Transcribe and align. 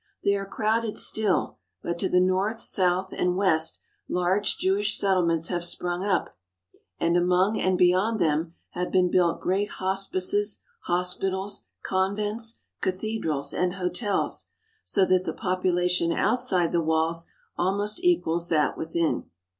They 0.23 0.35
are 0.35 0.47
crowded 0.47 0.97
still, 0.97 1.59
but 1.83 1.99
to 1.99 2.09
the 2.09 2.19
north, 2.19 2.59
south, 2.59 3.13
and 3.15 3.35
west 3.37 3.83
large 4.09 4.57
Jewish 4.57 4.97
settlements 4.97 5.49
have 5.49 5.63
sprung 5.63 6.03
up, 6.03 6.35
and 6.99 7.15
among 7.15 7.59
and 7.61 7.77
beyond 7.77 8.17
them 8.19 8.55
have 8.71 8.91
been 8.91 9.11
built 9.11 9.39
great 9.41 9.69
hospices, 9.69 10.61
hospitals, 10.85 11.67
convents, 11.83 12.61
cathedrals, 12.81 13.53
and 13.53 13.75
hotels, 13.75 14.47
so 14.83 15.05
that 15.05 15.23
the 15.23 15.33
population 15.33 16.11
outside 16.11 16.71
the 16.71 16.81
walls 16.81 17.27
almost 17.55 18.03
equals 18.03 18.49
that 18.49 18.75
within. 18.79 19.25